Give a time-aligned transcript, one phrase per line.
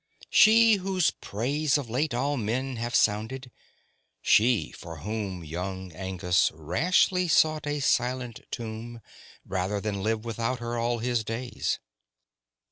[0.31, 3.51] She whose praise Of late all men have sounded.
[4.23, 9.01] She for whom Young Angus rashly sought a silent tomb
[9.45, 11.77] Rather than live without her all his days.